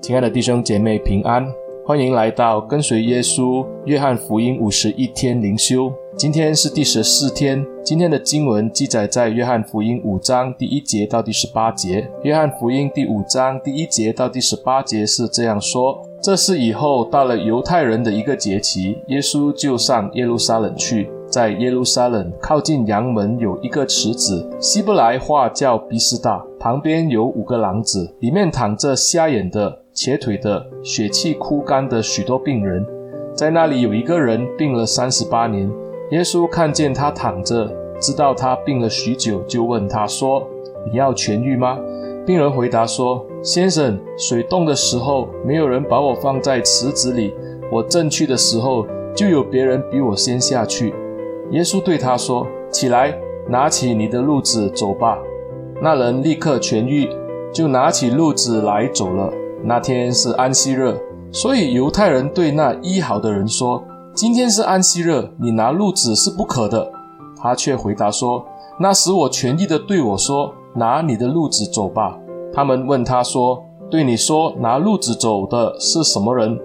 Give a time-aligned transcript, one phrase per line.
[0.00, 1.44] 亲爱的弟兄姐妹平安，
[1.84, 5.92] 欢迎来到跟随耶稣约翰福音五十一天灵修。
[6.16, 12.08] 今天是第十四天，今天的经文记载在约翰福音五章第一节到第十八节。
[12.22, 21.10] 约翰福音第五章第一节到第十八节是这样说：这是以后到了犹太人的一个节期，耶稣就上耶路撒冷去。
[21.28, 29.80] 在耶路撒冷靠近羊门有一个池子，希伯来话叫比斯大，旁边有五个廊子，里面躺着瞎眼的。
[29.98, 32.86] 瘸腿的、血气枯干的许多病人，
[33.34, 35.70] 在那里有一个人病了三十八年。
[36.10, 37.66] 耶稣看见他躺着，
[37.98, 40.46] 知道他病了许久，就问他说
[40.92, 41.78] ：“你要痊愈吗？”
[42.26, 47.32] 病人回答说：“先生，水动的时候，没有人把我放在池子里，
[47.72, 50.92] 我正去的时候，就有别人比我先下去。”
[51.52, 53.16] 耶稣对他说：“起来，
[53.48, 55.18] 拿起你的褥子走吧。”
[55.80, 57.08] 那人立刻痊愈，
[57.52, 59.32] 就拿起褥子来走了。
[59.62, 60.94] 那天是安息日，
[61.30, 66.90] 所以犹太人对那医好的人说：“今天是安息日，你拿褥子是不可的。”
[67.38, 68.44] 他却回答说
[68.80, 72.18] ：“那使我痊愈的对我说，拿你的褥子走吧。”
[72.52, 76.58] 他们问他说：“对你说拿褥子走的是什么人？”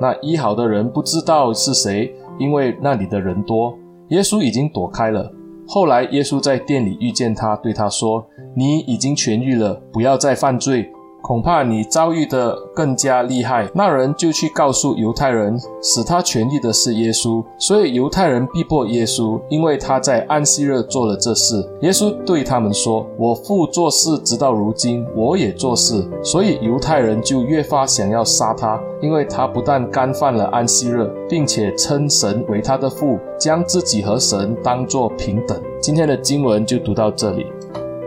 [0.00, 3.78] 那医好的人不知道是谁，因为那里的人多。
[4.08, 5.32] 耶稣已经躲开了。
[5.66, 10.90] 后来耶稣在店里遇见他，对他说：“你已经痊愈了，不要再犯罪。”
[11.24, 13.66] 恐怕你遭遇的更加厉害。
[13.74, 21.66] 那人就去告诉犹太人，使他痊愈的是耶稣，所以犹太人逼迫耶稣，因为他在安息日做了这事。
[21.80, 35.58] 耶稣对他们说：“我父做事直到如今，我也做事。”所以犹太人就越发想要杀他，因为他不但干犯了安息日，并且称神为他的父，将自己和神当作平等。
[35.80, 37.46] 今天的经文就读到这里。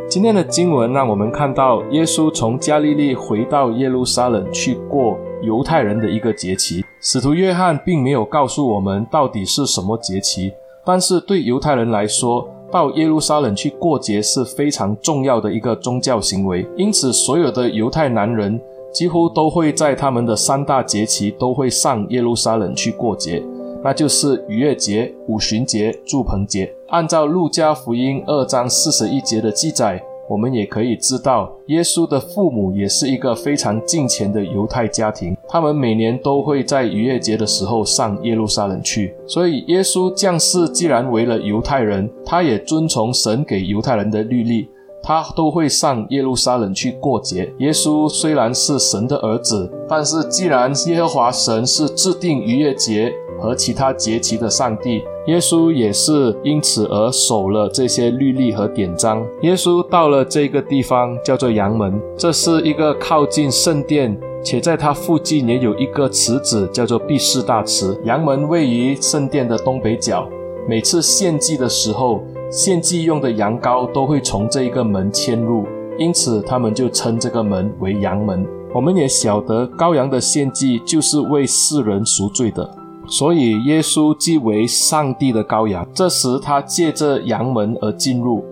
[0.10, 6.82] 今天的经文让我们看到，耶稣从加利利回到耶路撒冷去过犹太人的一个节期。
[7.02, 10.54] 使徒约翰并没有告诉我们到底是什么节期，
[10.86, 16.66] 但是对犹太人来说，到耶路撒冷去过节是非常重要的一个宗教行为。
[16.78, 18.58] 因此，所有的犹太男人
[18.94, 23.44] 几乎都会在他们的三大节期都会上耶路撒冷去过节。
[23.88, 26.70] 那就是逾越节、五旬节、住棚节。
[26.90, 35.38] 按照路加福音二章四十一节的记载，我们也可以知道，耶稣的父母也是一个非常敬虔的犹太家庭。
[35.48, 39.16] 他们每年都会在逾越节的时候上耶路撒冷去。
[39.26, 44.68] 所以，耶稣降世既然为了犹太人，他也遵从神给犹太人的律例，
[45.02, 47.50] 他都会上耶路撒冷去过节。
[47.60, 59.26] 耶稣虽然是神的儿子，但是既然耶和华神是制定逾越节，和其他节期的上帝，耶稣也是因此而守了这些律例和典章。
[59.42, 67.98] 耶稣到了这个地方叫做羊门，这是一个靠近圣殿，且在它附近也有一个池子，叫做毕士大池。
[68.04, 70.28] 羊门位于圣殿的东北角，
[70.68, 75.66] 每次献祭的时候，献祭用的羊羔都会从这一个门迁入，
[75.98, 78.46] 因此他们就称这个门为羊门。
[78.74, 82.70] 我们也晓得，羔羊的献祭就是为世人赎罪的。
[83.10, 85.88] 所以，耶稣即为上帝的羔羊。
[85.94, 88.44] 这时，他借着羊门而进入，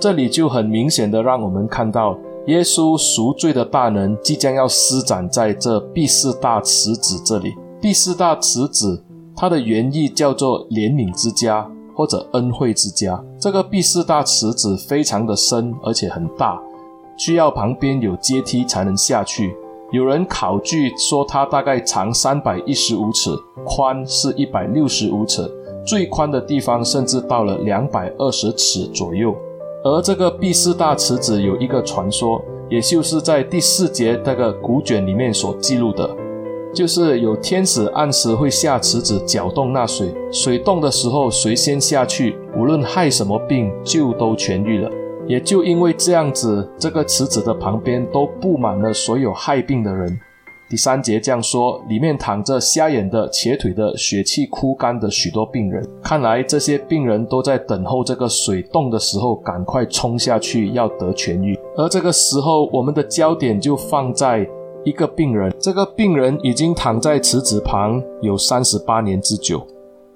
[0.00, 2.16] 这里就很明显的让我们看到，
[2.46, 7.54] 耶稣赎罪的大能即将要施展在这第四大池子这里。
[7.80, 9.02] 第四大池子，
[9.34, 13.22] 它的原意叫做怜悯之家或者恩惠之家。
[13.38, 16.58] 这个第四大池子非常的深，而且很大，
[17.16, 19.54] 需要旁边有阶梯才能下去。
[19.94, 23.30] 有人考据说，它大概长三百一十五尺，
[23.64, 25.48] 宽是一百六十五尺，
[25.86, 29.32] 最宽的地方甚至到了两百二十尺左右。
[29.84, 36.10] 而这个毕四大池子有一个传说，也就是在第四节那个古卷里面所记录的，
[36.74, 44.90] 就是有天使按时会下池子搅动那水，水动的时候，谁先下去，无论害什么病，就都痊愈了。
[45.26, 50.18] 也就因为这样子，这个池子的旁边都布满了所有害病的人。
[50.68, 55.86] 第三节这样说：里面躺着瞎眼的、瘸腿的、血气枯干的许多病人。
[56.02, 61.56] 看来这些病人都在等候这个水动的时候，赶快冲下去，要得痊愈。
[61.76, 64.48] 而这个时候，我们的焦点就放在
[64.84, 65.54] 一个病人。
[65.60, 69.64] 这个病人已经躺在池子旁有三十八年之久。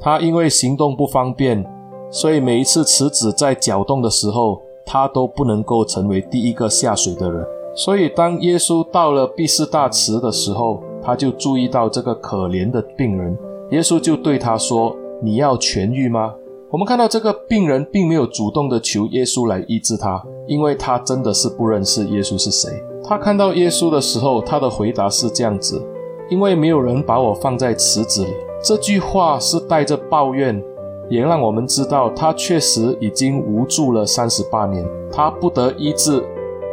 [0.01, 1.65] 他因为行动不方便，
[2.11, 13.37] 所以每一次池子在搅动的时候，他都不能够成为第一个下水的人，所以当耶稣到了毕士大池的时候，他就注意到这个可怜的病人。
[13.71, 16.33] 耶稣就对他说：“你要痊愈吗？”
[16.73, 22.71] 我们看到这个病人并没有主动的求耶稣来医治他，因为他真的是不认识耶稣是谁。
[23.05, 25.83] 他看到耶稣的时候，他的回答是这样子
[26.31, 28.31] ：“因为没有人把我放在池子里。”
[28.65, 30.63] 这句话是带着抱怨，
[31.09, 36.23] 也让我们知道他确实已经无助了三十八年，他不得医治，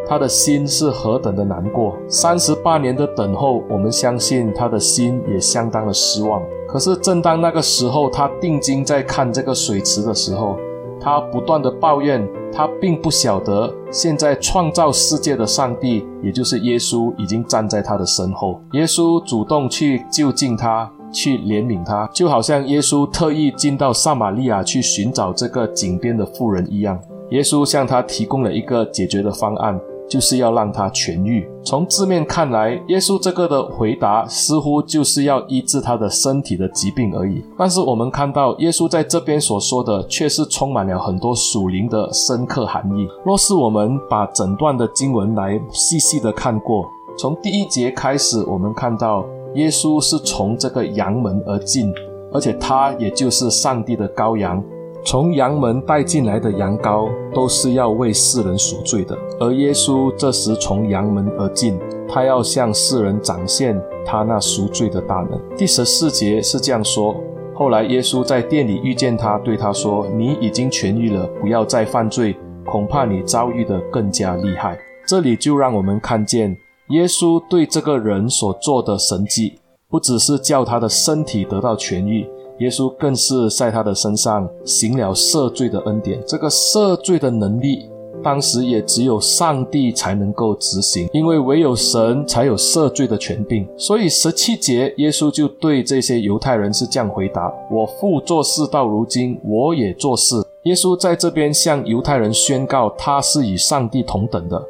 [0.08, 1.96] 他的心是何等的难过。
[2.08, 6.42] 三十八年的等候，我们相信他的心也相当的失望。
[6.68, 10.58] 可是，正当那个时候，他定睛在看这个水池的时候，
[11.00, 18.60] 他不断的抱怨，他并不晓得现在创造世界的上帝，也就是耶稣，已经站在他的身后。
[18.74, 20.92] 耶稣主动去就近他。
[21.12, 27.00] 去怜悯他，就好像耶稣特意进到撒玛利亚去寻找这个井边的妇人一样。
[27.32, 31.50] 耶稣向他提供了一个解决的方案，就是要让他痊愈。
[31.64, 37.44] 从字面看来，耶稣这个的回答似乎就是要医治他的身体的疾病而已。
[37.58, 43.08] 但是我们看到耶稣在这边所说的，却是充满了很多属灵的深刻含义。
[43.26, 46.86] 若是我们把整段的经文来细细的看过，
[47.18, 49.26] 从第一节开始，我们看到。
[49.56, 51.94] 耶稣是从这个羊门而进，
[52.32, 54.64] 而且他也就是上帝的羔羊。
[55.06, 65.40] 从羊门带进来的羊羔都是要为世人赎罪的，而耶稣这时从羊门而进，他要向世人展现他那赎罪的大能。
[65.56, 67.16] 第十四节是这样说：
[67.54, 72.36] 后来耶稣在店里遇见他，对他说：“你已经痊愈了，不要再犯罪，
[72.66, 76.58] 恐怕你遭遇的更加厉害。”这里就让我们看见。
[76.90, 79.58] 耶稣对这个人所做的神迹，
[79.90, 82.30] 不只是叫他的身体得到痊愈，
[82.60, 86.22] 耶稣更是在他的身上行了赦罪的恩典。
[86.28, 87.90] 这个赦罪的能力，
[88.24, 93.68] 当时也只有上帝才能够执行，因为唯有神才有赦罪的权柄。
[93.76, 100.36] 所以十七节，耶稣就对这些犹太人是这样回答：“我父做事到如今，我也做事。”
[100.66, 104.64] 耶稣在这边向犹太人宣告，他是与上帝同等的。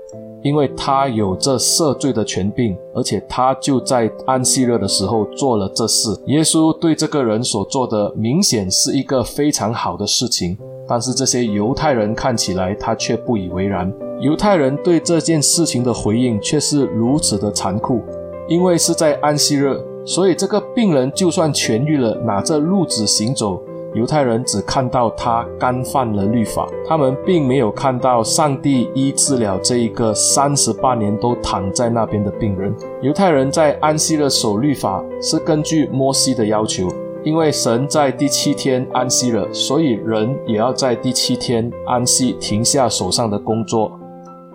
[0.45, 6.09] 因为他有这赦罪的权柄，而且他就在安息日的时候做了这事。
[6.27, 10.55] 耶稣对这个人所做的，明显是一个非常好的事情，
[10.87, 13.91] 但是这些犹太人看起来他却不以为然。
[14.21, 18.03] 犹太人对这件事情的回应却是如此的残酷，
[18.47, 19.75] 因为是在安息日，
[20.05, 23.59] 所以这个病人就算痊愈了，拿着褥子行走。
[23.95, 32.75] 犹太人只看到他干犯了律法，他们并没有看到上帝医治了这一个三十八年都躺在那边的病人。
[33.01, 36.89] 犹太人在安息日守律法是根据摩西的要求，
[37.23, 43.97] 因为神在第七天安息了，所以人也要在第七天安息，停下手上的工作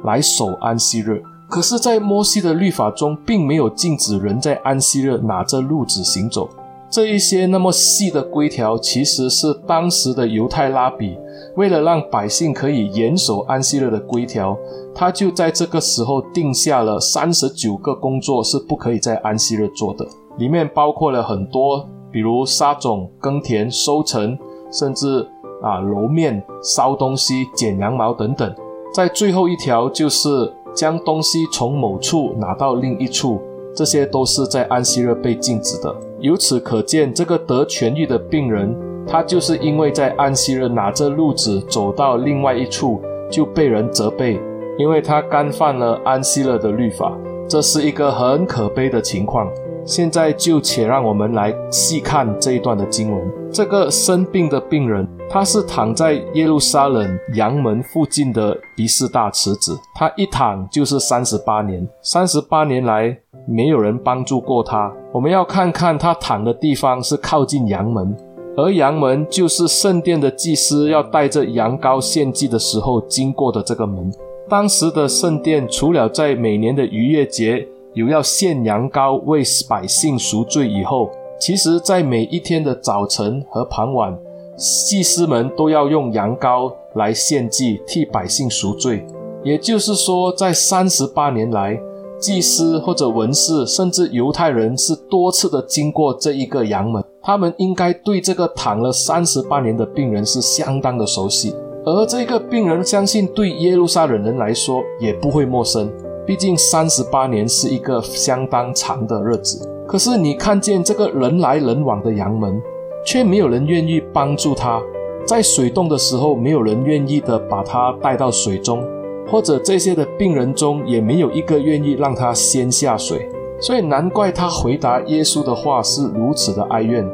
[0.05, 1.23] 来守安息日。
[1.49, 6.49] 可是，在摩西的律法中，并没有禁止人在安息日拿着褥子行走。
[6.91, 11.17] 这一些那么细的规条，其实是当时的犹太拉比
[11.55, 14.59] 为了让百姓可以严守安息日的规条，
[14.93, 20.05] 他就在这个时候定下了三十九个工作是不可以在安息日做的，
[20.39, 24.37] 里面包括了很多，比如撒种、耕田、收成，
[24.73, 25.25] 甚至
[25.63, 28.53] 啊揉面、烧东西、剪羊毛等等。
[28.93, 33.41] 在最后一条就是将东西从某处拿到另一处。
[33.73, 35.95] 这些都是在安息日被禁止的。
[36.21, 38.77] 由此可见，这个得痊愈的病人，
[39.07, 43.01] 他就是因为在安息日拿着褥子走到另外一处，
[43.31, 44.39] 就被人责备，
[44.79, 47.17] 因为他干犯了安息日的律法。
[47.49, 49.49] 这是一个很可悲的情况。
[49.85, 53.33] 现在就且让我们来细看这一段的经文。
[53.51, 63.19] 这个生病的病人，他是躺在耶路撒冷羊门附近的毕士大池子，他一躺就是三十八年，三十八年来。
[63.49, 64.93] 没有人帮助过他。
[65.13, 68.17] 我们要看看他躺的地方是靠近羊门，
[68.57, 74.09] 而羊门就是圣殿的祭司要带着羊羔献祭的时候经过的这个门。
[74.49, 84.17] 当时的圣殿除了在每年的逾越节有要献羊羔为百姓赎罪以后，其实在每一天的早晨和傍晚，
[84.57, 89.05] 祭司们都要用羊羔来献祭，替百姓赎罪。
[89.43, 91.81] 也就是说，在三十八年来，
[92.21, 105.91] 祭司或者文士，甚至犹太人是多次的经过这一个羊门，他们应该对这个躺了三十八年的病人是相当的熟悉，而这个病人相信对耶路撒冷人来说也不会陌生，
[106.27, 109.67] 毕竟三十八年是一个相当长的日子。
[109.89, 112.61] 可是你看见这个人来人往的羊门，
[113.05, 114.81] 却没有人愿意帮助他，
[115.27, 118.85] 在水动的时候，没有人愿意的把他带到水中。
[119.31, 123.29] 或者这些的病人中也没有一个愿意让他先下水，
[123.61, 127.09] 所以难怪他回答耶稣的话是如此的哀怨。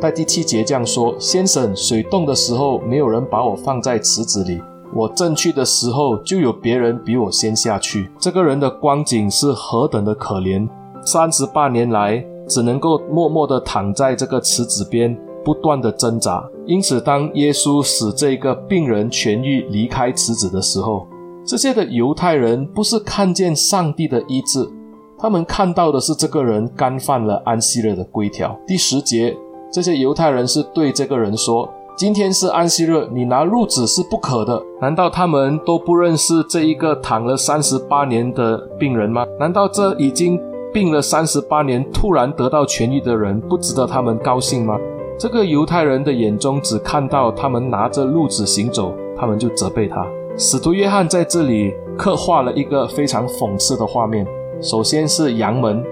[0.00, 4.62] 在第七节这样说：“先生，水冻的时候没有人把我放在池子里，
[4.94, 8.10] 我正去的时候，就有别人比我先下去。
[8.20, 10.68] 这个人的光景是何等的可怜！
[11.04, 16.46] 三十八年来，只能够默默地躺在这个池子边，不断地挣扎。
[16.66, 21.06] 因此，当耶稣使这个病人痊愈离开池子的时候，
[21.46, 24.68] 这些的犹太人不是看见上帝的医治，
[25.16, 28.58] 他们看到的是这个人干犯了安息日的规条。
[28.66, 29.36] 第十节，
[29.72, 39.24] 这些犹太人是对这个人说：“今天是安息日，你拿褥子是不可的。”难道他们都不认识这一个躺了三十八年的病人吗？
[39.38, 40.36] 难道这已经
[40.74, 44.76] 病了三十八年，突然得到痊愈的人，不值得他们高兴吗？
[45.16, 50.04] 这个犹太人的眼中只看到他们拿着褥子行走，他们就责备他。
[50.38, 54.26] 使徒约翰在这里刻画了一个非常讽刺的画面。
[54.60, 55.82] 首先是羊门、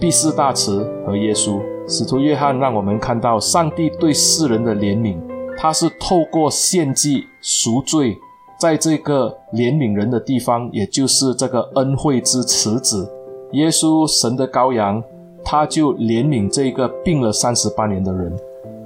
[0.00, 1.60] 毕士大池和耶稣。
[1.86, 5.18] 使徒约翰让我们看到上帝对世人的怜悯，
[5.54, 8.16] 他是透过献祭赎罪，
[8.58, 13.06] 在这个怜悯人的地方，也就是这个恩惠之池子。
[13.52, 15.02] 耶稣神的羔羊，
[15.44, 18.34] 他就怜悯这个病了三十八年的人，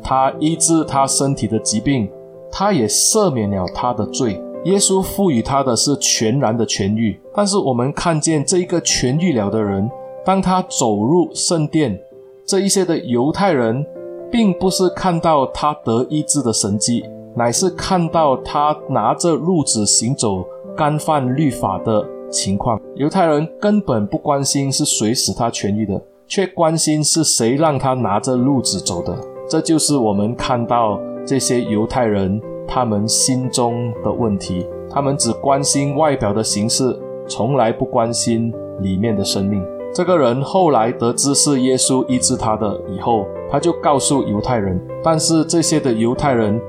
[0.03, 2.11] 他医治他身体的疾病，
[2.51, 4.43] 他也赦免了他的罪。
[4.65, 7.19] 耶稣赋予他的是全然的痊愈。
[7.35, 9.91] 但是我们看见这一个痊愈了的人，
[10.25, 11.99] 当他走入圣殿，
[12.47, 13.85] 这一些的犹太人，
[14.31, 17.05] 并不是看到他得医治的神迹，
[17.37, 20.45] 乃是看到他拿着褥子行走，
[20.77, 22.05] 干犯律法的。
[22.31, 29.17] 情况，犹太人根本不关心是谁使他痊愈的，却关心是谁让他拿着褥子走的。
[29.49, 39.65] 这就是我们看到这些犹太人他们心中的问题，他们只关心外表的形式，从来不关心里面的生命。
[39.93, 46.61] 这个人后来得知是耶稣医治他的以后，他就告诉犹太人，但是这些的犹太人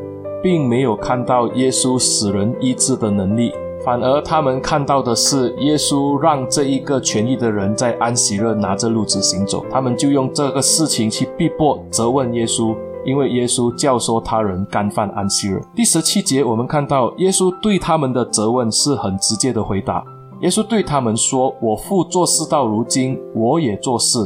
[0.43, 3.51] 并没有看到耶稣使人医治的能力。
[3.83, 12.75] 反而他们看到的是耶稣让这一个痊愈的人在安息日拿着褥子行走，他们就用这个事情去逼迫、责问耶稣，
[13.05, 15.61] 因为耶稣教唆他人干犯安息日。
[15.75, 20.03] 第十七节，我们看到耶稣对他们的责问是很直接的回答。
[20.41, 24.19] 耶稣对他们说：“我父做事到如今，我也做事。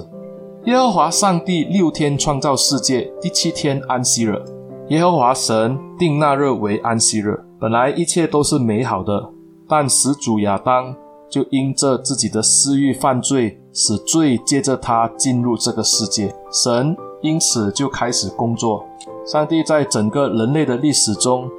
[0.65, 4.41] 耶和华上帝六天创造世界，第七天安息日。
[4.87, 9.29] 耶和华神定那日为安息日，本来一切都是美好的。”
[9.69, 10.95] 但始祖亚当
[11.29, 16.33] 就因着自己的私欲犯罪，使罪借着他进入这个世界。
[16.51, 18.85] 神因此就开始工作。
[19.25, 21.49] 上帝在整个人类的历史中，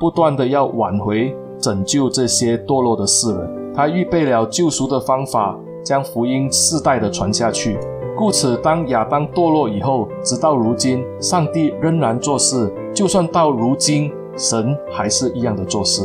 [0.00, 3.72] 不断地要挽回、拯救这些堕落的世人。
[3.74, 7.78] 他预备了救赎的方法，将福音世代的传下去。
[8.16, 12.70] 故此，当亚当堕落以后，直到如今，上帝仍然做事。
[12.94, 16.02] 就算到如今，神还是一样的做事。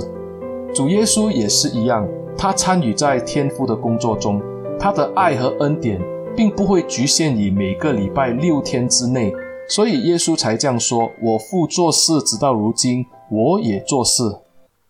[0.74, 4.42] 主耶稣也是一样，他参与在天父的工作中，
[4.80, 6.00] 他的爱和恩典
[6.38, 9.34] 并不会局限于每个礼拜六天之内，
[9.68, 14.22] 所以耶稣才这样说：“我父做事直到如今，我也做事。”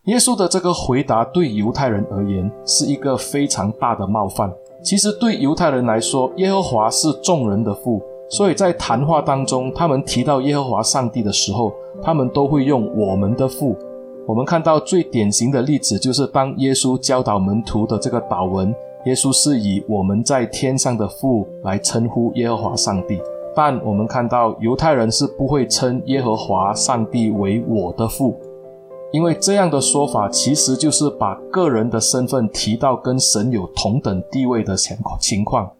[0.08, 4.52] 耶稣的这个回答对犹太人而言是一个非常大的冒犯。
[4.84, 11.74] 其实对犹太人来说，耶和华是众人的父，所以在谈话当中，他们提到耶和华上帝的时候，
[12.04, 13.74] 他们都会用“我们的父”。
[14.28, 18.76] 我们看到最典型的例子，就是当耶稣教导门徒的这个祷文，
[19.08, 23.22] 耶稣是以我们在天上的父来称呼耶和华上帝。
[23.56, 28.36] 但我们看到犹太人是不会称耶和华上帝为我的父，
[29.14, 35.72] 因为这样的说法其实就是把个人的身份提到跟神有同等地位的情情况。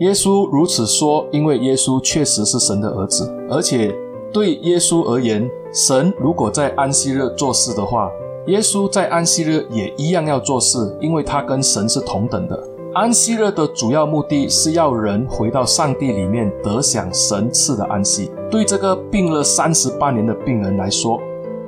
[0.00, 3.94] 耶稣如此说，因为耶稣确实是神的儿子，而且
[4.32, 8.10] 对耶稣而言，神如果在安息日做事的话，
[8.46, 12.62] 耶稣在安息日也一样要做事，因为他跟神是同等的。
[12.92, 18.30] 安息日的主要目的是要人回到上帝里面，得享神赐的安息。
[18.50, 21.18] 对这个病了三十八年的病人来说，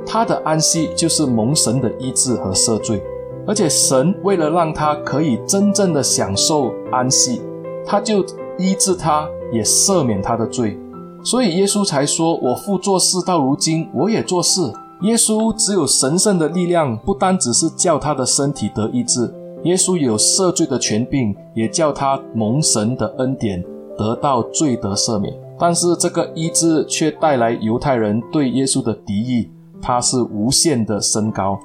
[0.04, 3.02] 他的安息就是蒙神的医治和赦罪，
[3.46, 7.40] 而且神为了让他可以真正的享受安息，
[7.86, 8.22] 他就
[8.58, 10.78] 医治他，也赦免他的罪。
[11.24, 14.60] 所以耶稣才说：“我父做事到如今，我也做事。”
[15.02, 19.32] 耶稣只有神圣的力量，不单只是叫他的身体得医治，
[19.64, 23.62] 耶稣有赦罪的权柄，也叫他蒙神的恩典，
[23.98, 25.34] 得到罪得赦免。
[25.58, 29.50] 但是这个医治却带来犹太人对耶稣的敌意，
[29.82, 31.58] 他是无限的升高。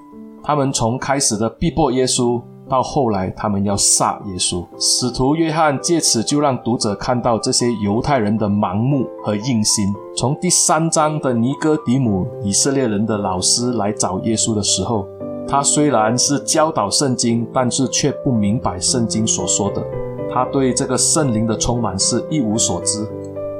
[0.44, 2.42] 他们从开始的逼迫耶稣。
[2.72, 4.66] 到后来，他们要杀耶稣。
[4.80, 9.94] 使徒约翰借此就让读者看到这些犹太人的盲目和硬心。
[10.16, 15.06] 从第三章的尼哥底姆，以色列人的老师来找耶稣的时候，
[15.46, 19.84] 他虽然是教导圣经，但是却不明白圣经所说的。
[20.34, 23.06] 他对这个圣灵的充满是一无所知。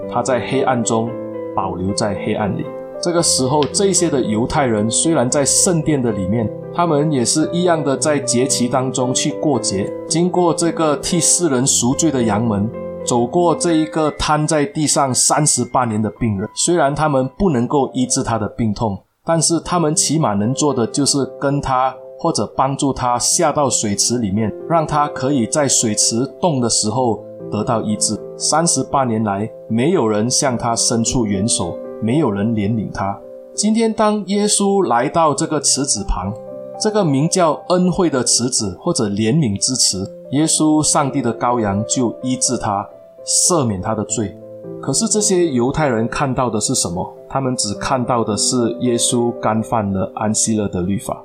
[0.10, 1.10] 他在黑暗中
[1.54, 2.66] 保留在黑暗里。
[3.02, 12.70] 这个时候，这些的犹太人虽然在圣殿的里面，他们也是一样的在节期当中去过节，经过这个替世人赎罪的羊门，
[13.06, 16.50] 走过这一个瘫在地上三十八年的病人。
[16.56, 28.18] 虽然他们不能够医治他的病痛，但是他们起码能做的就是跟他或者帮助他下到水池里面，让他可以在水池动的时候得到医治。
[28.38, 31.78] 三十八年来，没有人向他伸出援手。
[32.04, 33.16] 没有人怜悯他。
[33.54, 36.34] 今天，当耶稣来到这个池子旁，
[36.82, 40.00] 这个名叫恩惠的池子，或者怜悯之池，
[40.32, 42.84] 耶稣上帝的羔羊就医治他，
[43.24, 44.36] 赦免他的罪。
[44.82, 47.08] 可是这些犹太人看到的是什么？
[47.30, 51.24] 他们只看到的是耶稣干犯了安息日的律法。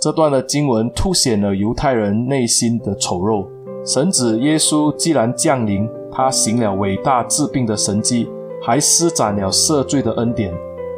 [0.00, 3.46] 这段的经文凸显了犹太人内心的丑陋。
[3.84, 8.26] 神子耶稣既然降临，他行了伟大治病的神迹。
[8.62, 10.50] 还施展了赦罪的恩典，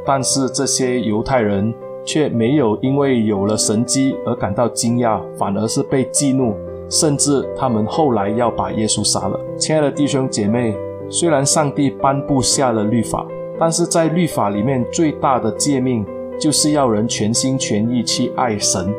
[0.06, 1.74] 但是这些犹太人
[2.06, 6.54] 却没有因为有了神迹而感到惊讶，反而是被激怒，
[6.88, 9.38] 甚至他们后来要把耶稣杀了。
[9.58, 10.74] 亲爱的弟兄姐妹，
[11.10, 13.26] 虽然上帝颁布下了律法，
[13.58, 16.06] 但是在律法里面最大的诫命
[16.38, 18.94] 就是要人全心全意去爱神，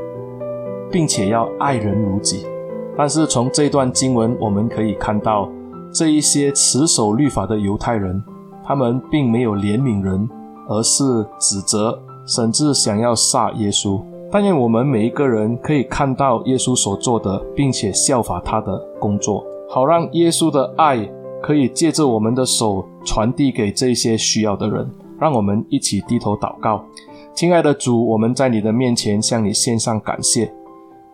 [0.91, 2.45] 并且要爱人如己。
[2.95, 5.49] 但是从这段经文我们可以看到，
[5.93, 8.21] 这一些持守律法的犹太人。
[8.69, 10.27] 他们并没有怜悯人，
[10.67, 13.99] 而是指责，甚至想要杀耶稣。
[14.29, 21.09] 但愿我们每一个人可以看到耶稣所做的，并且效法他的工作，好让耶稣的爱
[21.41, 24.87] 可以借着我们的手传递给这些需要的人。
[25.19, 26.83] 让我们一起低头祷告，
[27.33, 30.53] 亲爱的主，我们在你的面前向你献上感谢，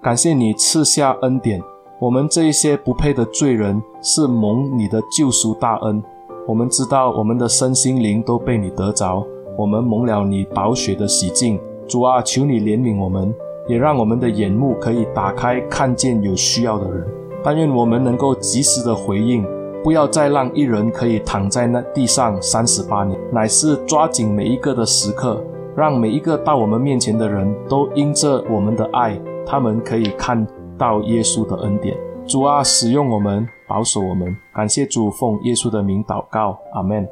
[0.02, 1.62] 感谢你赐下恩典，
[2.02, 6.04] 我们这一些不配的罪人是蒙你的救赎大恩。
[6.46, 9.26] 我们知道，我们的身心灵都被你得着，
[9.58, 11.60] 我们蒙了你宝血的洗净。
[11.88, 13.34] 主啊，求你怜悯我们，
[13.68, 17.06] 也让我们的眼目可以打开，看见有需要的人。
[17.44, 19.46] 但愿我们能够及时的回应，
[19.84, 25.44] 不要再让一人可以躺在那地上三十八年，乃是抓紧每一个的时刻，
[25.76, 31.98] 让每一个到我们面前的人都因着我们的爱，他们可以看到耶稣的恩典。
[32.26, 33.48] 主啊，使用我们。
[33.66, 37.08] 保守我们，感谢主，奉耶稣的名祷告，阿门。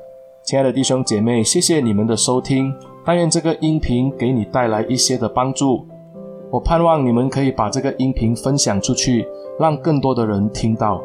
[0.52, 5.88] 亲爱的弟兄姐妹，谢谢你们的收听，但愿这个音频给你带来一些的帮助。
[6.52, 9.26] 我盼望你们可以把这个音频分享出去，
[9.58, 11.02] 让更多的人听到。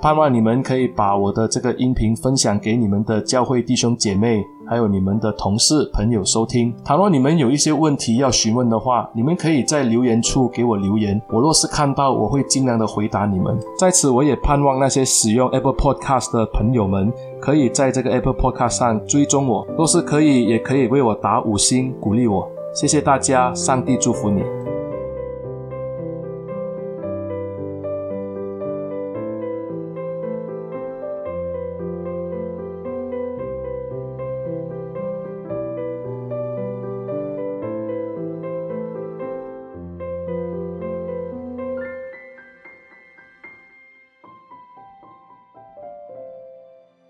[0.00, 6.74] 盼望你们可以把我的这个音频分享给你们的教会弟兄姐妹，还有你们的同事朋友收听。
[6.84, 11.20] 倘若你们有一些问题要询问的话，你们可以在留言处给我留言。
[11.28, 13.58] 我若是看到，我会尽量的回答你们。
[13.78, 19.66] 在此，我也盼望那些使用 Apple Podcast 的朋友们，可以在这个 Apple Podcast 上追踪我。
[19.76, 22.48] 若是可以，也可以为我打五星鼓励我。
[22.74, 24.59] 谢谢大家，上帝祝福你。